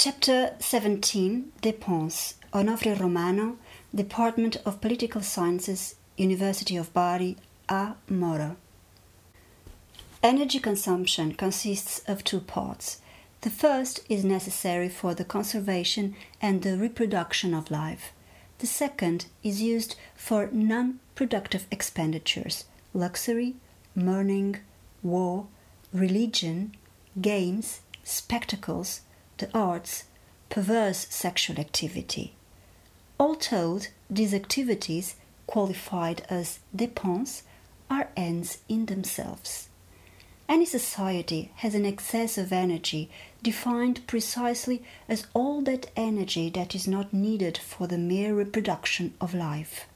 [0.00, 3.56] Chapter 17 Dépenses Onofrio Romano,
[3.92, 7.36] Department of Political Sciences, University of Bari,
[7.68, 7.94] A.
[8.08, 8.54] Moro.
[10.22, 13.00] Energy consumption consists of two parts.
[13.40, 18.12] The first is necessary for the conservation and the reproduction of life.
[18.58, 23.56] The second is used for non productive expenditures, luxury,
[23.96, 24.58] mourning,
[25.02, 25.48] war,
[25.92, 26.76] religion,
[27.20, 29.00] games, spectacles,
[29.38, 30.04] the arts,
[30.50, 32.34] perverse sexual activity.
[33.18, 37.42] All told, these activities, qualified as dépenses,
[37.90, 39.68] are ends in themselves.
[40.48, 43.10] Any society has an excess of energy
[43.42, 49.34] defined precisely as all that energy that is not needed for the mere reproduction of
[49.34, 49.86] life.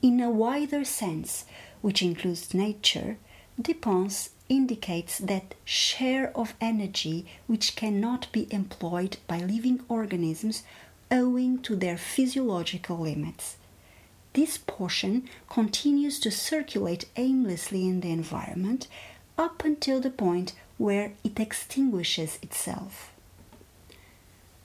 [0.00, 1.44] In a wider sense,
[1.80, 3.18] which includes nature,
[3.60, 10.62] dépense indicates that share of energy which cannot be employed by living organisms
[11.10, 13.56] owing to their physiological limits.
[14.34, 18.88] This portion continues to circulate aimlessly in the environment
[19.38, 23.10] up until the point where it extinguishes itself.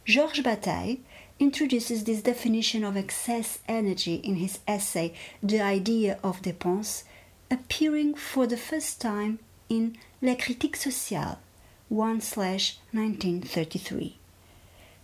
[0.06, 0.98] Georges Bataille
[1.40, 7.04] introduces this definition of excess energy in his essay The Idea of Dépense,
[7.50, 11.40] appearing for the first time in La Critique sociale
[11.90, 12.20] 1
[12.92, 14.18] 1933.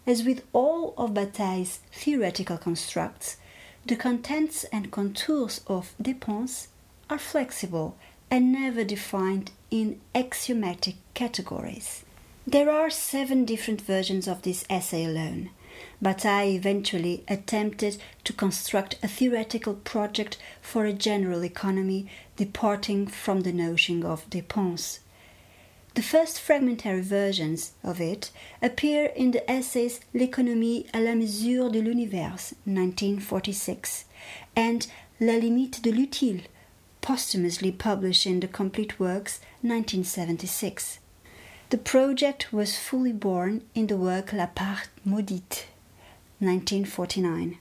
[0.05, 3.37] As with all of Bataille's theoretical constructs,
[3.85, 6.67] the contents and contours of dépense
[7.09, 7.95] are flexible
[8.29, 12.03] and never defined in axiomatic categories.
[12.45, 15.51] There are seven different versions of this essay alone.
[16.01, 23.53] Bataille eventually attempted to construct a theoretical project for a general economy departing from the
[23.53, 24.99] notion of dépense.
[25.95, 31.81] The first fragmentary versions of it appear in the essays L'économie à la mesure de
[31.81, 34.05] l'univers, 1946,
[34.55, 34.87] and
[35.19, 36.41] La limite de l'utile,
[37.01, 40.99] posthumously published in the Complete Works, 1976.
[41.73, 45.65] The project was fully born in the work La part maudite,
[46.37, 47.57] 1949.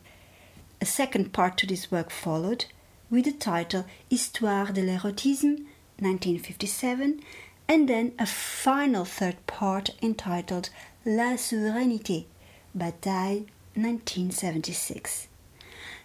[0.83, 2.67] A second part to this work followed,
[3.09, 5.65] with the title Histoire de l'érotisme,
[5.99, 7.23] 1957,
[7.67, 10.69] and then a final third part entitled
[11.07, 12.27] La souveraineté,
[12.75, 15.29] Bataille, 1976.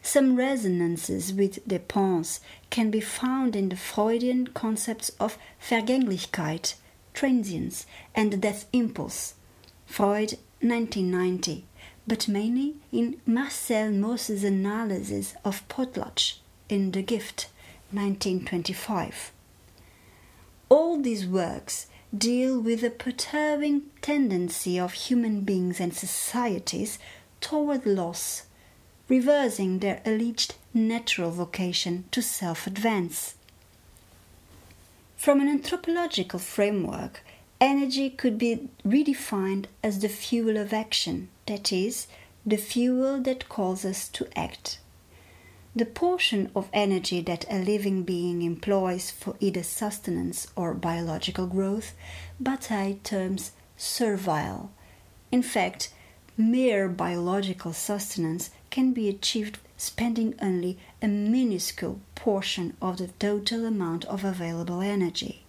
[0.02, 6.76] Some resonances with Dépense can be found in the Freudian concepts of Vergänglichkeit,
[7.18, 9.34] transience, and death impulse,
[9.88, 11.66] Freud, 1990,
[12.06, 16.36] but mainly in Marcel Mauss's analysis of potlatch
[16.70, 17.50] in The Gift,
[17.92, 19.32] 1925.
[20.70, 27.00] All these works deal with the perturbing tendency of human beings and societies
[27.42, 28.44] toward loss,
[29.10, 33.37] reversing their alleged natural vocation to self advance.
[35.18, 37.24] From an anthropological framework,
[37.60, 42.06] energy could be redefined as the fuel of action, that is,
[42.46, 44.80] the fuel that calls us to act.
[45.76, 51.94] The portion of energy that a living being employs for either sustenance or biological growth,
[52.40, 54.72] Bataille terms servile.
[55.32, 55.92] In fact,
[56.38, 64.04] mere biological sustenance can be achieved spending only a minuscule portion of the total amount
[64.06, 65.44] of available energy.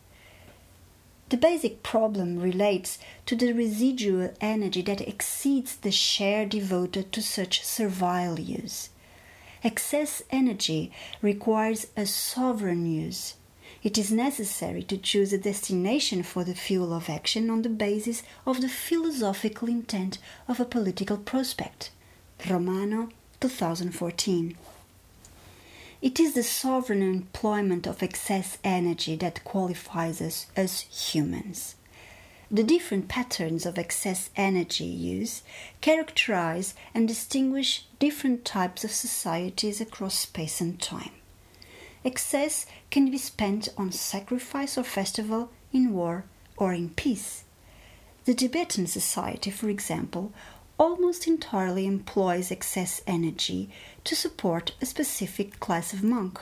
[1.30, 7.64] The basic problem relates to the residual energy that exceeds the share devoted to such
[7.64, 8.90] servile use.
[9.62, 10.90] Excess energy
[11.20, 13.34] requires a sovereign use.
[13.82, 18.22] It is necessary to choose a destination for the fuel of action on the basis
[18.46, 21.90] of the philosophical intent of a political prospect.
[22.48, 23.10] Romano,
[23.40, 24.56] 2014.
[26.00, 31.74] It is the sovereign employment of excess energy that qualifies us as humans.
[32.50, 35.42] The different patterns of excess energy use
[35.80, 41.10] characterize and distinguish different types of societies across space and time.
[42.04, 46.24] Excess can be spent on sacrifice or festival, in war
[46.56, 47.44] or in peace.
[48.24, 50.32] The Tibetan society, for example,
[50.78, 53.68] almost entirely employs excess energy
[54.04, 56.40] to support a specific class of monk.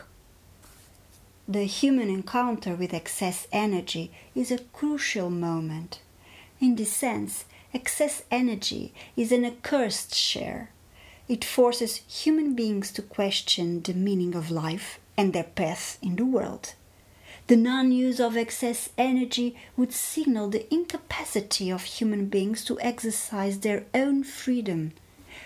[1.48, 6.00] The human encounter with excess energy is a crucial moment.
[6.60, 10.70] In this sense, excess energy is an accursed share.
[11.28, 16.26] It forces human beings to question the meaning of life and their path in the
[16.26, 16.74] world.
[17.48, 23.60] The non use of excess energy would signal the incapacity of human beings to exercise
[23.60, 24.92] their own freedom.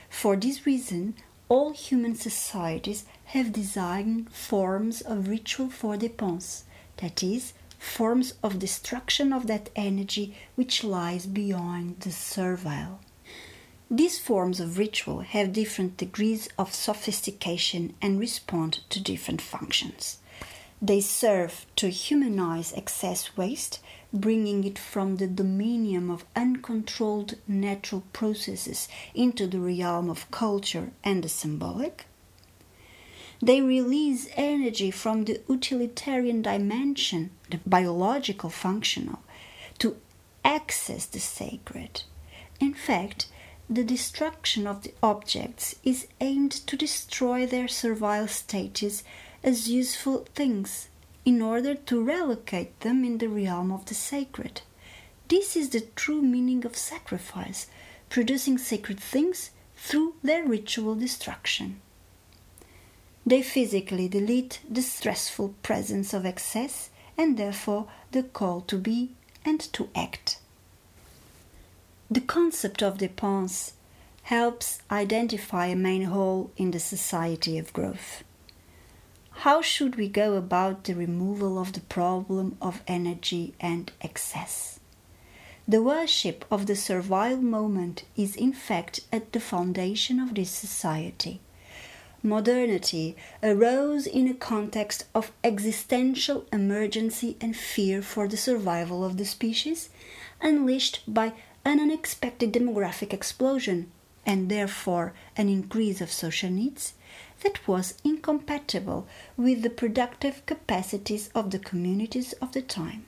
[0.09, 1.15] For this reason,
[1.51, 6.63] all human societies have designed forms of ritual for dépense,
[6.99, 13.01] that is, forms of destruction of that energy which lies beyond the servile.
[13.91, 20.17] These forms of ritual have different degrees of sophistication and respond to different functions.
[20.83, 23.81] They serve to humanize excess waste,
[24.13, 31.23] bringing it from the dominion of uncontrolled natural processes into the realm of culture and
[31.23, 32.07] the symbolic.
[33.43, 39.21] They release energy from the utilitarian dimension, the biological functional,
[39.79, 39.97] to
[40.45, 42.05] access the sacred.
[42.59, 43.27] In fact,
[43.69, 49.05] the destruction of the objects is aimed to destroy their servile status
[49.43, 50.89] as useful things
[51.25, 54.63] in order to relocate them in the realm of the sacred.
[55.29, 57.67] This is the true meaning of sacrifice,
[58.09, 61.81] producing sacred things through their ritual destruction.
[63.25, 69.15] They physically delete the stressful presence of excess and therefore the call to be
[69.45, 70.39] and to act.
[72.11, 73.73] The concept of dépense
[74.25, 78.25] helps identify a main hole in the society of growth.
[79.45, 84.81] How should we go about the removal of the problem of energy and excess?
[85.67, 91.41] The worship of the servile moment is in fact at the foundation of this society.
[92.23, 99.25] Modernity arose in a context of existential emergency and fear for the survival of the
[99.25, 99.89] species,
[100.43, 101.33] unleashed by
[101.65, 103.91] an unexpected demographic explosion
[104.27, 106.93] and therefore an increase of social needs
[107.43, 109.07] that was incompatible
[109.37, 113.05] with the productive capacities of the communities of the time.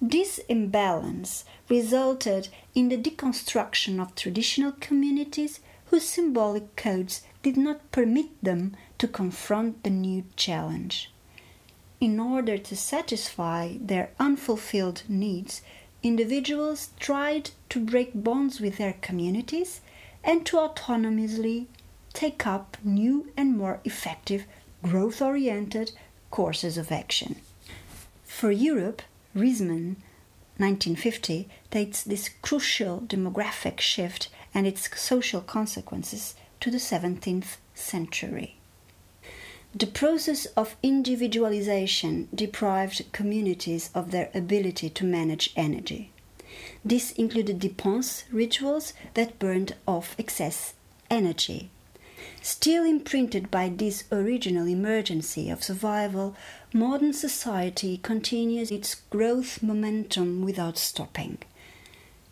[0.00, 8.42] This imbalance resulted in the deconstruction of traditional communities whose symbolic codes did not permit
[8.42, 11.12] them to confront the new challenge.
[12.00, 15.62] In order to satisfy their unfulfilled needs,
[16.02, 19.82] individuals tried to break bonds with their communities
[20.24, 21.66] and to autonomously
[22.12, 24.44] take up new and more effective
[24.82, 25.92] growth oriented
[26.30, 27.36] courses of action.
[28.24, 29.02] For Europe,
[29.34, 29.96] Riesman
[30.58, 38.56] 1950 dates this crucial demographic shift and its social consequences to the 17th century.
[39.74, 46.12] The process of individualization deprived communities of their ability to manage energy.
[46.84, 50.74] This included dépense rituals that burned off excess
[51.10, 51.70] energy
[52.40, 56.36] Still imprinted by this original emergency of survival,
[56.72, 61.38] modern society continues its growth momentum without stopping.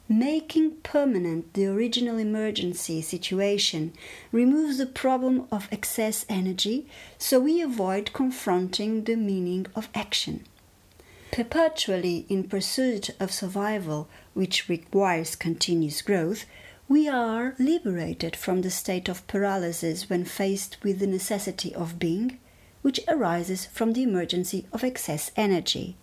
[0.09, 3.93] Making permanent the original emergency situation
[4.33, 10.45] removes the problem of excess energy, so we avoid confronting the meaning of action.
[11.31, 16.45] Perpetually in pursuit of survival, which requires continuous growth,
[16.91, 22.37] we are liberated from the state of paralysis when faced with the necessity of being,
[22.83, 25.97] which arises from the emergency of excess energy.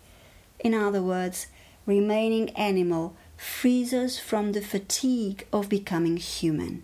[0.61, 1.47] In other words,
[1.85, 6.83] remaining animal frees us from the fatigue of becoming human.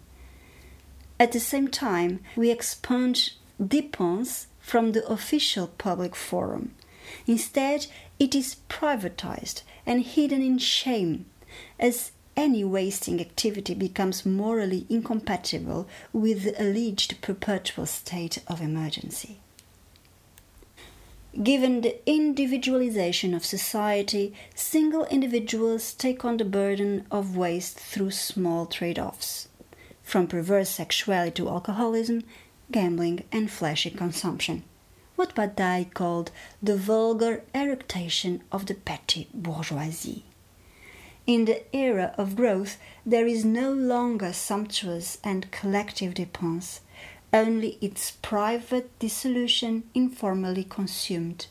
[1.17, 6.75] At the same time, we expunge dépense from the official public forum.
[7.25, 7.87] Instead,
[8.19, 11.25] it is privatized and hidden in shame,
[11.79, 19.39] as any wasting activity becomes morally incompatible with the alleged perpetual state of emergency.
[21.41, 28.67] Given the individualization of society, single individuals take on the burden of waste through small
[28.67, 29.47] trade offs,
[30.03, 32.23] from perverse sexuality to alcoholism,
[32.71, 34.63] gambling, and flashy consumption.
[35.15, 40.25] What Bataille called the vulgar eructation of the petty bourgeoisie.
[41.25, 46.81] In the era of growth, there is no longer sumptuous and collective dépense,
[47.31, 51.47] only its private dissolution informally consumed.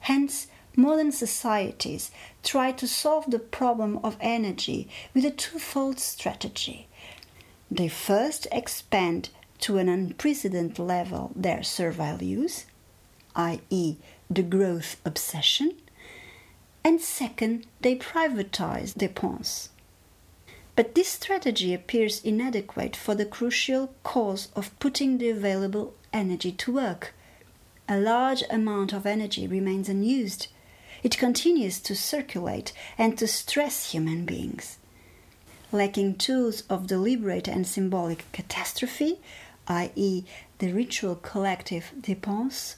[0.00, 2.12] Hence, modern societies
[2.44, 6.86] try to solve the problem of energy with a twofold strategy.
[7.70, 9.30] They first expand
[9.60, 12.66] to an unprecedented level their servile use,
[13.34, 13.96] i.e.,
[14.30, 15.72] the growth obsession,
[16.84, 19.68] and second, they privatize dépense.
[20.74, 26.72] But this strategy appears inadequate for the crucial cause of putting the available energy to
[26.72, 27.14] work.
[27.88, 30.46] a large amount of energy remains unused.
[31.02, 34.78] It continues to circulate and to stress human beings.
[35.72, 39.20] Lacking tools of deliberate and symbolic catastrophe,
[39.68, 40.24] i.e.,
[40.58, 42.76] the ritual collective dépense,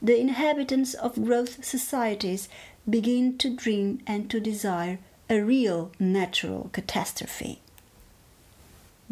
[0.00, 2.48] the inhabitants of growth societies
[2.88, 7.60] begin to dream and to desire a real natural catastrophe.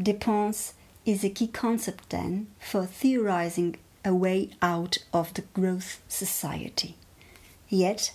[0.00, 0.72] Dépense
[1.04, 6.96] is a key concept then for theorizing a way out of the growth society.
[7.68, 8.12] Yet,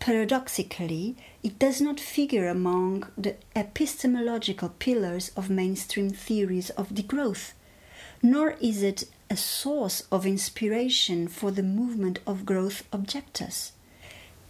[0.00, 7.52] paradoxically, it does not figure among the epistemological pillars of mainstream theories of degrowth,
[8.22, 13.72] nor is it a source of inspiration for the movement of growth objectors.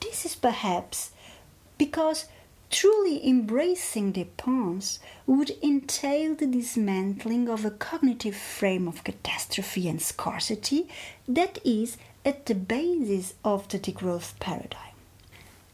[0.00, 1.12] This is perhaps
[1.76, 2.26] because
[2.70, 10.02] truly embracing the dépense would entail the dismantling of a cognitive frame of catastrophe and
[10.02, 10.88] scarcity
[11.26, 14.94] that is at the basis of the degrowth paradigm.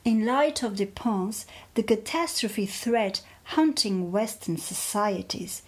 [0.05, 5.63] In light of the dépense, the catastrophe threat haunting Western societies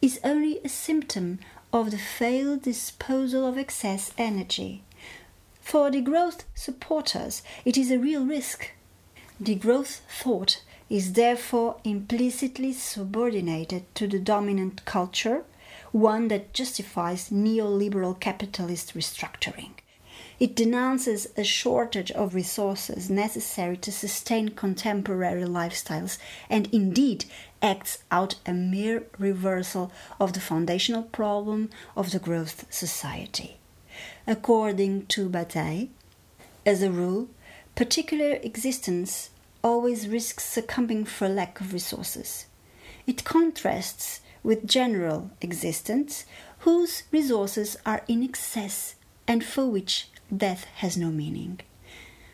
[0.00, 1.38] is only a symptom
[1.72, 4.82] of the failed disposal of excess energy.
[5.64, 8.70] For degrowth supporters, it is a real risk.
[9.42, 15.42] Degrowth thought is therefore implicitly subordinated to the dominant culture,
[15.90, 19.70] one that justifies neoliberal capitalist restructuring.
[20.38, 26.18] It denounces a shortage of resources necessary to sustain contemporary lifestyles
[26.50, 27.24] and indeed
[27.62, 29.90] acts out a mere reversal
[30.20, 33.56] of the foundational problem of the growth society.
[34.26, 35.88] According to Bataille,
[36.66, 37.28] as a rule,
[37.74, 39.30] particular existence
[39.62, 42.46] always risks succumbing for lack of resources.
[43.06, 46.24] It contrasts with general existence,
[46.60, 48.94] whose resources are in excess
[49.26, 51.60] and for which death has no meaning.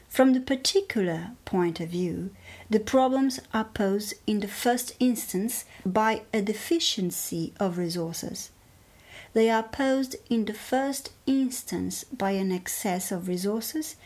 [0.09, 2.31] From the particular point of view,
[2.69, 8.50] the problems are posed in the first instance by a deficiency of resources.
[9.32, 13.96] They are posed in the first instance by an excess of resources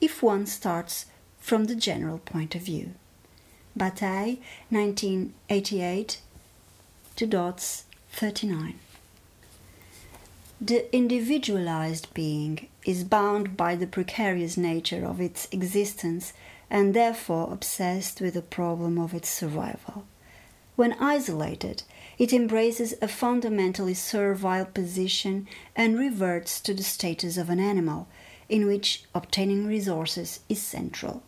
[0.00, 1.06] if one starts
[1.40, 2.92] from the general point of view.
[3.76, 4.38] Bataille,
[4.70, 6.20] 1988,
[7.16, 8.78] to dots 39.
[10.60, 16.32] The individualized being is bound by the precarious nature of its existence
[16.70, 20.04] and therefore obsessed with the problem of its survival.
[20.76, 21.84] When isolated,
[22.18, 28.08] it embraces a fundamentally servile position and reverts to the status of an animal,
[28.48, 31.22] in which obtaining resources is central.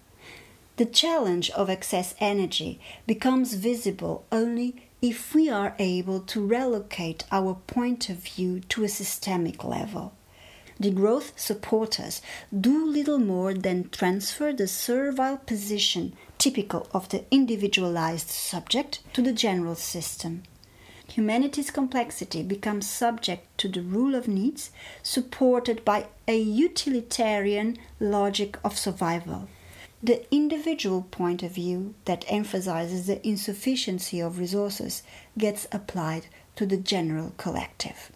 [0.77, 7.55] The challenge of excess energy becomes visible only if we are able to relocate our
[7.67, 10.13] point of view to a systemic level.
[10.81, 12.21] Degrowth supporters
[12.53, 19.33] do little more than transfer the servile position typical of the individualized subject to the
[19.33, 20.43] general system.
[21.09, 24.71] Humanity's complexity becomes subject to the rule of needs,
[25.03, 29.49] supported by a utilitarian logic of survival.
[30.03, 35.03] The individual point of view that emphasizes the insufficiency of resources
[35.39, 38.13] gets applied to the general collective.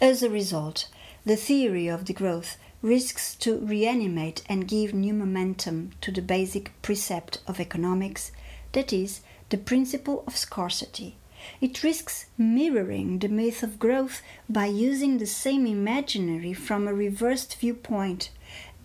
[0.00, 0.88] As a result,
[1.24, 7.38] the theory of degrowth risks to reanimate and give new momentum to the basic precept
[7.46, 8.32] of economics,
[8.72, 11.16] that is, the principle of scarcity.
[11.60, 17.56] It risks mirroring the myth of growth by using the same imaginary from a reversed
[17.58, 18.30] viewpoint,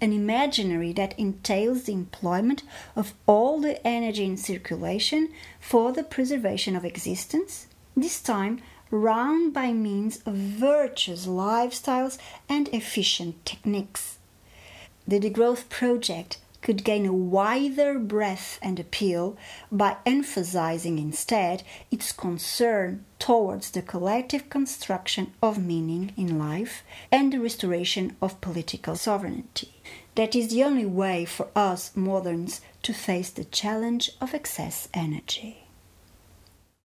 [0.01, 2.63] an imaginary that entails the employment
[2.95, 8.61] of all the energy in circulation for the preservation of existence, this time
[8.91, 14.17] round by means of virtuous lifestyles and efficient techniques.
[15.07, 19.37] The degrowth project could gain a wider breadth and appeal
[19.71, 21.61] by emphasizing instead
[21.91, 28.95] its concern towards the collective construction of meaning in life and the restoration of political
[28.95, 29.75] sovereignty.
[30.15, 35.64] That is the only way for us moderns to face the challenge of excess energy.